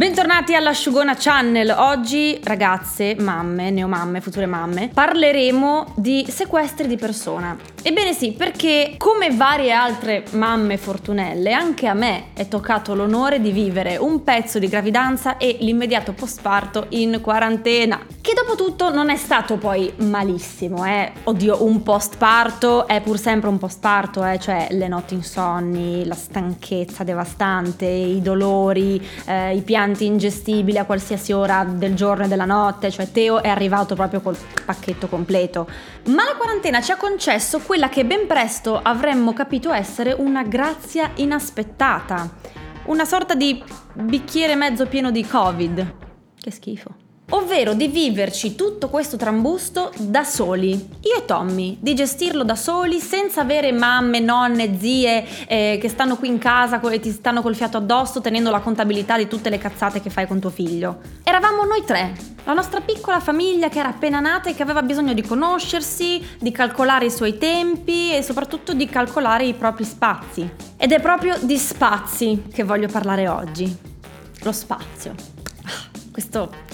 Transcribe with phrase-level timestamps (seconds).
[0.00, 1.74] Bentornati all'Asciugona Channel.
[1.76, 7.54] Oggi, ragazze, mamme, neomamme, future mamme, parleremo di sequestri di persona.
[7.82, 13.52] Ebbene sì, perché come varie altre mamme fortunelle, anche a me è toccato l'onore di
[13.52, 18.04] vivere un pezzo di gravidanza e l'immediato postparto in quarantena.
[18.20, 21.10] Che dopo tutto non è stato poi malissimo, eh.
[21.24, 27.02] Oddio, un postparto è pur sempre un postparto, eh, cioè le notti insonni, la stanchezza
[27.02, 32.90] devastante, i dolori, eh, i pianti ingestibili a qualsiasi ora del giorno e della notte,
[32.90, 35.66] cioè Teo è arrivato proprio col pacchetto completo.
[36.08, 41.12] Ma la quarantena ci ha concesso quella che ben presto avremmo capito essere una grazia
[41.14, 42.28] inaspettata,
[42.86, 43.62] una sorta di
[43.94, 45.94] bicchiere mezzo pieno di Covid.
[46.34, 46.99] Che schifo
[47.30, 53.00] ovvero di viverci tutto questo trambusto da soli, io e Tommy, di gestirlo da soli
[53.00, 57.54] senza avere mamme, nonne, zie eh, che stanno qui in casa e ti stanno col
[57.54, 60.98] fiato addosso tenendo la contabilità di tutte le cazzate che fai con tuo figlio.
[61.22, 62.12] Eravamo noi tre,
[62.44, 66.50] la nostra piccola famiglia che era appena nata e che aveva bisogno di conoscersi, di
[66.50, 70.48] calcolare i suoi tempi e soprattutto di calcolare i propri spazi.
[70.76, 73.76] Ed è proprio di spazi che voglio parlare oggi.
[74.42, 75.14] Lo spazio.
[75.64, 76.69] Ah, questo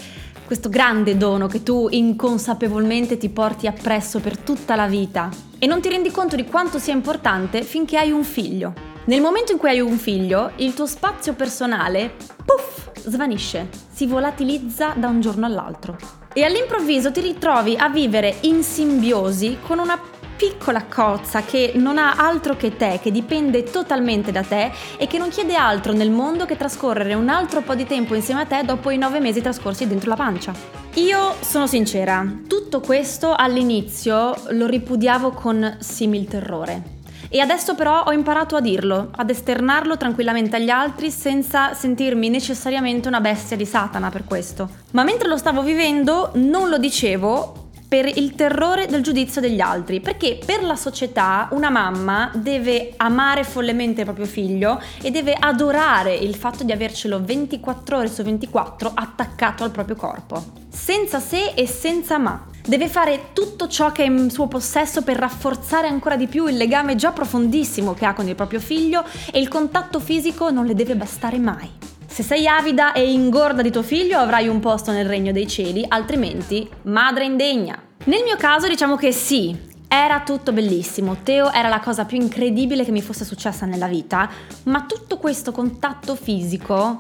[0.47, 5.81] questo grande dono che tu inconsapevolmente ti porti appresso per tutta la vita e non
[5.81, 8.73] ti rendi conto di quanto sia importante finché hai un figlio.
[9.07, 14.95] Nel momento in cui hai un figlio, il tuo spazio personale, puff, svanisce, si volatilizza
[14.97, 16.26] da un giorno all'altro.
[16.39, 19.99] E all'improvviso ti ritrovi a vivere in simbiosi con una
[20.37, 25.17] piccola cozza che non ha altro che te, che dipende totalmente da te e che
[25.17, 28.65] non chiede altro nel mondo che trascorrere un altro po' di tempo insieme a te
[28.67, 30.53] dopo i nove mesi trascorsi dentro la pancia.
[30.97, 36.96] Io sono sincera, tutto questo all'inizio lo ripudiavo con simil terrore.
[37.29, 43.09] E adesso però ho imparato a dirlo, ad esternarlo tranquillamente agli altri senza sentirmi necessariamente
[43.09, 44.69] una bestia di Satana per questo.
[44.93, 50.01] Ma mentre lo stavo vivendo non lo dicevo per il terrore del giudizio degli altri,
[50.01, 56.15] perché per la società una mamma deve amare follemente il proprio figlio e deve adorare
[56.15, 61.67] il fatto di avercelo 24 ore su 24 attaccato al proprio corpo, senza se e
[61.67, 62.55] senza ma.
[62.69, 66.57] Deve fare tutto ciò che è in suo possesso per rafforzare ancora di più il
[66.57, 70.75] legame già profondissimo che ha con il proprio figlio e il contatto fisico non le
[70.75, 71.71] deve bastare mai.
[72.09, 75.85] Se sei avida e ingorda di tuo figlio avrai un posto nel regno dei cieli,
[75.87, 77.81] altrimenti madre indegna.
[78.07, 79.57] Nel mio caso diciamo che sì,
[79.87, 84.29] era tutto bellissimo, Teo era la cosa più incredibile che mi fosse successa nella vita,
[84.65, 86.99] ma tutto questo contatto fisico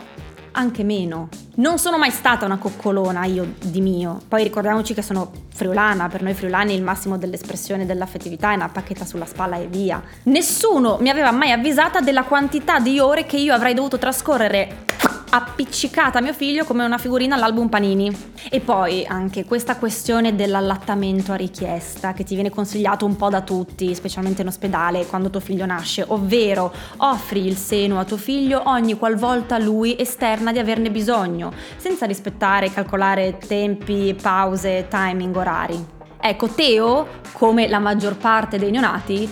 [0.56, 1.28] anche meno.
[1.56, 4.20] Non sono mai stata una coccolona io di mio.
[4.26, 9.04] Poi ricordiamoci che sono friulana, per noi friulani il massimo dell'espressione dell'affettività è una pacchetta
[9.04, 10.02] sulla spalla e via.
[10.24, 14.84] Nessuno mi aveva mai avvisata della quantità di ore che io avrei dovuto trascorrere
[15.36, 18.14] appiccicata a mio figlio come una figurina all'album Panini.
[18.50, 23.42] E poi anche questa questione dell'allattamento a richiesta che ti viene consigliato un po' da
[23.42, 28.62] tutti, specialmente in ospedale quando tuo figlio nasce, ovvero offri il seno a tuo figlio
[28.64, 35.84] ogni qualvolta lui esterna di averne bisogno, senza rispettare e calcolare tempi, pause, timing, orari.
[36.18, 39.30] Ecco, Teo, come la maggior parte dei neonati,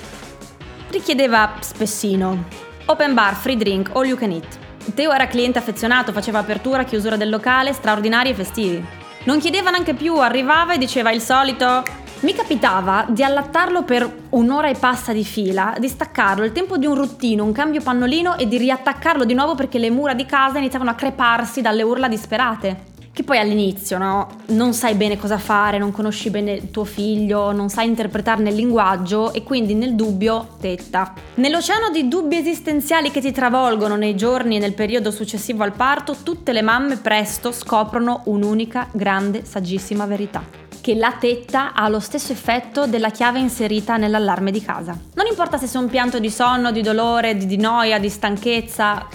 [0.90, 2.44] richiedeva spessino.
[2.86, 4.63] Open bar, free drink, all you can eat.
[4.92, 8.84] Teo era cliente affezionato, faceva apertura, chiusura del locale, straordinari e festivi.
[9.24, 11.82] Non chiedeva neanche più, arrivava e diceva il solito.
[12.20, 16.86] Mi capitava di allattarlo per un'ora e passa di fila, di staccarlo il tempo di
[16.86, 20.58] un ruttino, un cambio pannolino e di riattaccarlo di nuovo perché le mura di casa
[20.58, 25.78] iniziavano a creparsi dalle urla disperate che poi all'inizio no, non sai bene cosa fare,
[25.78, 31.14] non conosci bene tuo figlio, non sai interpretarne il linguaggio e quindi nel dubbio tetta.
[31.34, 36.16] Nell'oceano di dubbi esistenziali che ti travolgono nei giorni e nel periodo successivo al parto,
[36.24, 42.32] tutte le mamme presto scoprono un'unica grande saggissima verità che la tetta ha lo stesso
[42.32, 44.94] effetto della chiave inserita nell'allarme di casa.
[45.14, 49.06] Non importa se sei un pianto di sonno, di dolore, di, di noia, di stanchezza,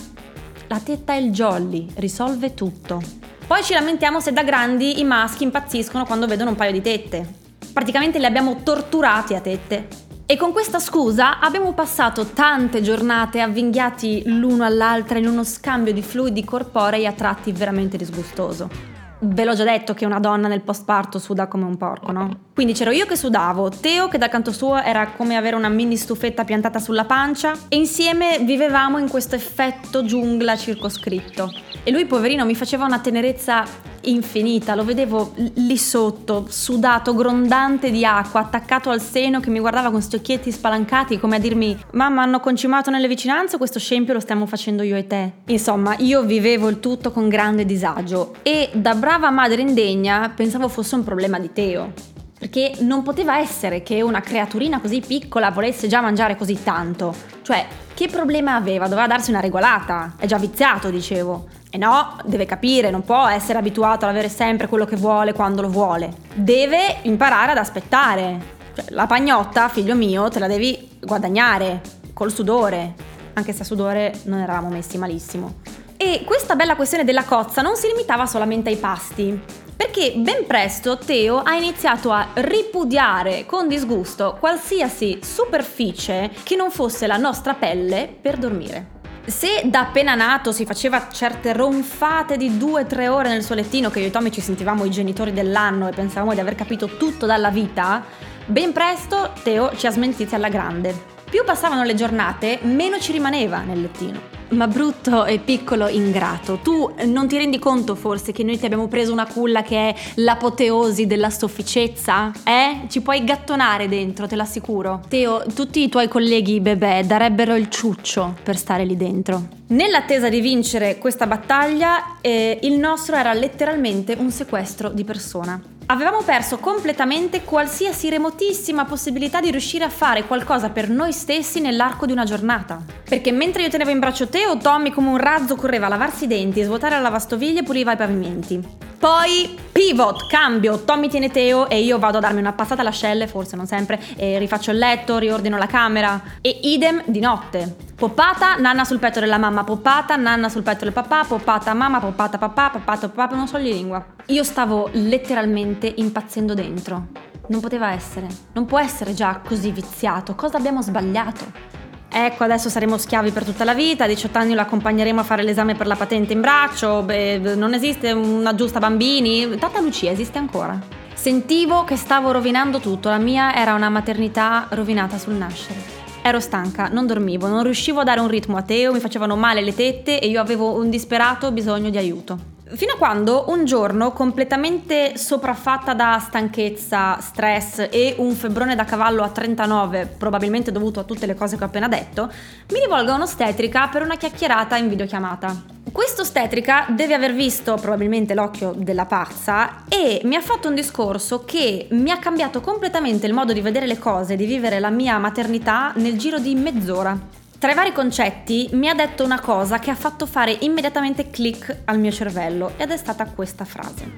[0.69, 3.01] la tetta è il jolly, risolve tutto.
[3.47, 7.27] Poi ci lamentiamo se da grandi i maschi impazziscono quando vedono un paio di tette.
[7.73, 9.87] Praticamente li abbiamo torturati a tette.
[10.27, 16.03] E con questa scusa abbiamo passato tante giornate avvinghiati l'uno all'altra in uno scambio di
[16.03, 18.98] fluidi corporei a tratti veramente disgustoso.
[19.21, 22.47] Ve l'ho già detto che una donna nel postparto suda come un porco, no?
[22.53, 25.97] Quindi c'ero io che sudavo, Teo che dal canto suo era come avere una mini
[25.97, 31.51] stufetta piantata sulla pancia e insieme vivevamo in questo effetto giungla circoscritto.
[31.83, 33.65] E lui, poverino, mi faceva una tenerezza
[34.03, 39.89] infinita, lo vedevo lì sotto, sudato, grondante di acqua, attaccato al seno che mi guardava
[39.89, 44.19] con questi occhietti spalancati come a dirmi mamma hanno concimato nelle vicinanze questo scempio lo
[44.19, 45.31] stiamo facendo io e te.
[45.47, 50.95] Insomma, io vivevo il tutto con grande disagio e da brava madre indegna pensavo fosse
[50.95, 52.18] un problema di Teo.
[52.39, 57.13] Perché non poteva essere che una creaturina così piccola volesse già mangiare così tanto.
[57.41, 58.87] Cioè, che problema aveva?
[58.87, 60.13] Doveva darsi una regolata.
[60.17, 61.49] È già viziato, dicevo.
[61.69, 65.61] E no, deve capire, non può essere abituato ad avere sempre quello che vuole quando
[65.61, 66.13] lo vuole.
[66.33, 68.39] Deve imparare ad aspettare.
[68.73, 71.81] Cioè, la pagnotta, figlio mio, te la devi guadagnare
[72.13, 72.93] col sudore.
[73.33, 75.55] Anche se a sudore non eravamo messi malissimo.
[76.01, 79.37] E questa bella questione della cozza non si limitava solamente ai pasti
[79.75, 87.05] perché ben presto Teo ha iniziato a ripudiare con disgusto qualsiasi superficie che non fosse
[87.05, 88.97] la nostra pelle per dormire.
[89.25, 93.99] Se da appena nato si faceva certe ronfate di 2-3 ore nel suo lettino che
[93.99, 97.49] io e Tommy ci sentivamo i genitori dell'anno e pensavamo di aver capito tutto dalla
[97.49, 98.05] vita,
[98.45, 101.17] ben presto Teo ci ha smentiti alla grande.
[101.29, 104.38] Più passavano le giornate, meno ci rimaneva nel lettino.
[104.51, 108.87] Ma brutto e piccolo ingrato, tu non ti rendi conto forse che noi ti abbiamo
[108.87, 112.31] preso una culla che è l'apoteosi della sofficezza?
[112.43, 112.87] Eh?
[112.87, 115.01] Ci puoi gattonare dentro, te l'assicuro.
[115.07, 119.57] Teo, tutti i tuoi colleghi bebè darebbero il ciuccio per stare lì dentro.
[119.67, 125.61] Nell'attesa di vincere questa battaglia, eh, il nostro era letteralmente un sequestro di persona.
[125.91, 132.05] Avevamo perso completamente qualsiasi remotissima possibilità di riuscire a fare qualcosa per noi stessi nell'arco
[132.05, 132.79] di una giornata.
[133.03, 136.27] Perché mentre io tenevo in braccio Teo, Tommy come un razzo correva a lavarsi i
[136.27, 138.63] denti, svuotare la lavastoviglie e puliva i pavimenti.
[138.99, 143.55] Poi pivot, cambio, Tommy tiene Teo e io vado a darmi una passata all'ascelle, forse
[143.55, 146.21] non sempre, e rifaccio il letto, riordino la camera.
[146.41, 147.77] E idem di notte.
[147.95, 152.37] Poppata, nanna sul petto della mamma, poppata, nanna sul petto del papà, poppata mamma, poppata
[152.37, 154.05] papà, poppata papà, non so di lingua.
[154.25, 157.07] Io stavo letteralmente impazzendo dentro.
[157.47, 160.35] Non poteva essere, non può essere già così viziato.
[160.35, 161.68] Cosa abbiamo sbagliato?
[162.11, 165.43] Ecco, adesso saremo schiavi per tutta la vita, a 18 anni lo accompagneremo a fare
[165.43, 170.39] l'esame per la patente in braccio, beh, non esiste una giusta bambini, Tata Lucia esiste
[170.39, 170.77] ancora.
[171.13, 175.79] Sentivo che stavo rovinando tutto, la mia era una maternità rovinata sul nascere.
[176.21, 179.61] Ero stanca, non dormivo, non riuscivo a dare un ritmo a Teo, mi facevano male
[179.61, 182.37] le tette e io avevo un disperato bisogno di aiuto.
[182.71, 189.23] Fino a quando un giorno, completamente sopraffatta da stanchezza, stress e un febbrone da cavallo
[189.23, 192.31] a 39, probabilmente dovuto a tutte le cose che ho appena detto,
[192.71, 195.63] mi rivolgo a un'ostetrica per una chiacchierata in videochiamata.
[195.91, 201.43] Questo ostetrica deve aver visto probabilmente l'occhio della pazza e mi ha fatto un discorso
[201.45, 205.17] che mi ha cambiato completamente il modo di vedere le cose, di vivere la mia
[205.17, 207.38] maternità nel giro di mezz'ora.
[207.59, 211.81] Tra i vari concetti mi ha detto una cosa che ha fatto fare immediatamente click
[211.83, 214.09] al mio cervello ed è stata questa frase.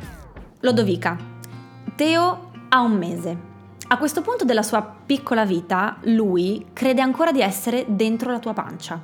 [0.59, 1.17] Lodovica,
[1.95, 3.37] Teo ha un mese.
[3.87, 8.53] A questo punto della sua piccola vita, lui crede ancora di essere dentro la tua
[8.53, 9.01] pancia.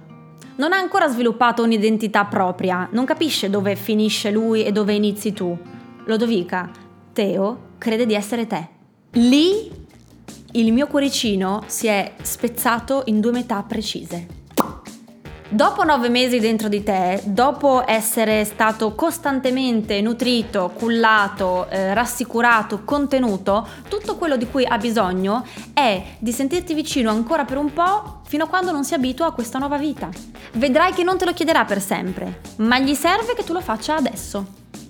[0.57, 5.57] Non ha ancora sviluppato un'identità propria, non capisce dove finisce lui e dove inizi tu.
[6.05, 6.69] Lodovica,
[7.11, 8.69] Teo crede di essere te.
[9.13, 9.76] Lì
[10.51, 14.37] il mio cuoricino si è spezzato in due metà precise.
[15.49, 23.65] Dopo nove mesi dentro di te, dopo essere stato costantemente nutrito, cullato, eh, rassicurato, contenuto,
[23.87, 28.43] tutto quello di cui ha bisogno è di sentirti vicino ancora per un po' fino
[28.43, 30.09] a quando non si abitua a questa nuova vita.
[30.53, 33.95] Vedrai che non te lo chiederà per sempre, ma gli serve che tu lo faccia
[33.95, 34.45] adesso.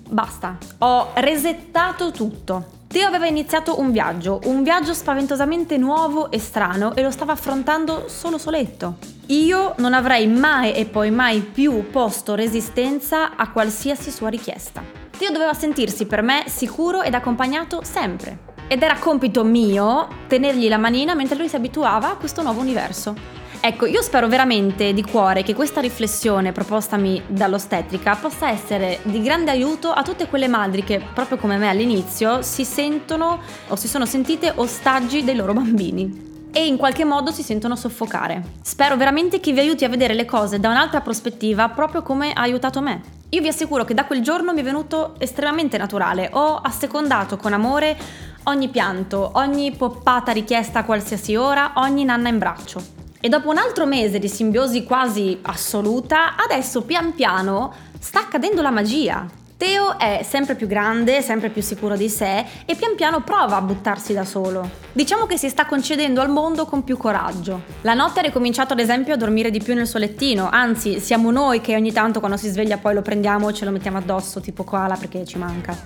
[0.08, 2.77] Basta, ho resettato tutto.
[2.88, 8.08] Teo aveva iniziato un viaggio, un viaggio spaventosamente nuovo e strano e lo stava affrontando
[8.08, 8.96] solo soletto.
[9.26, 14.82] Io non avrei mai e poi mai più posto resistenza a qualsiasi sua richiesta.
[15.18, 18.38] Teo doveva sentirsi per me sicuro ed accompagnato sempre.
[18.68, 23.37] Ed era compito mio tenergli la manina mentre lui si abituava a questo nuovo universo.
[23.60, 29.50] Ecco, io spero veramente di cuore che questa riflessione propostami dall'ostetrica possa essere di grande
[29.50, 34.06] aiuto a tutte quelle madri che, proprio come me all'inizio, si sentono o si sono
[34.06, 38.42] sentite ostaggi dei loro bambini e in qualche modo si sentono soffocare.
[38.62, 42.40] Spero veramente che vi aiuti a vedere le cose da un'altra prospettiva, proprio come ha
[42.40, 43.02] aiutato me.
[43.30, 47.52] Io vi assicuro che da quel giorno mi è venuto estremamente naturale, ho assecondato con
[47.52, 47.96] amore
[48.44, 52.97] ogni pianto, ogni poppata richiesta a qualsiasi ora, ogni nanna in braccio.
[53.20, 58.70] E dopo un altro mese di simbiosi quasi assoluta, adesso pian piano sta accadendo la
[58.70, 59.26] magia.
[59.56, 63.60] Teo è sempre più grande, sempre più sicuro di sé e pian piano prova a
[63.60, 64.70] buttarsi da solo.
[64.92, 67.62] Diciamo che si sta concedendo al mondo con più coraggio.
[67.80, 71.32] La notte ha ricominciato ad esempio a dormire di più nel suo lettino, anzi siamo
[71.32, 74.40] noi che ogni tanto quando si sveglia poi lo prendiamo e ce lo mettiamo addosso
[74.40, 75.76] tipo koala perché ci manca.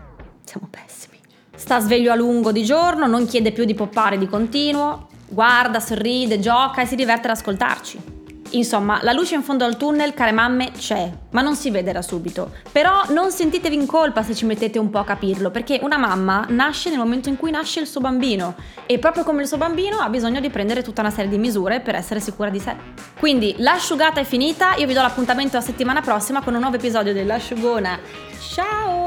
[0.44, 1.18] Siamo pessimi.
[1.56, 6.38] Sta sveglio a lungo di giorno, non chiede più di poppare di continuo, guarda, sorride,
[6.38, 8.20] gioca e si diverte ad ascoltarci.
[8.52, 12.02] Insomma, la luce in fondo al tunnel, care mamme, c'è, ma non si vede da
[12.02, 12.52] subito.
[12.70, 16.44] Però non sentitevi in colpa se ci mettete un po' a capirlo, perché una mamma
[16.48, 20.00] nasce nel momento in cui nasce il suo bambino e proprio come il suo bambino
[20.00, 22.76] ha bisogno di prendere tutta una serie di misure per essere sicura di sé.
[23.18, 27.14] Quindi l'asciugata è finita, io vi do l'appuntamento la settimana prossima con un nuovo episodio
[27.14, 27.98] dell'asciugona.
[28.38, 29.01] Ciao!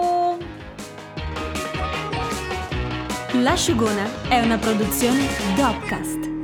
[3.46, 6.35] L'asciugona è una produzione Dopcast.